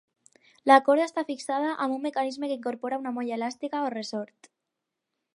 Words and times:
La 0.69 0.77
corda 0.85 1.03
està 1.09 1.23
fixada 1.25 1.75
amb 1.85 1.97
un 1.97 2.01
mecanisme 2.05 2.49
que 2.51 2.57
incorpora 2.59 2.99
una 3.03 3.11
molla 3.17 3.35
elàstica 3.37 3.83
o 3.89 3.91
ressort. 3.97 4.49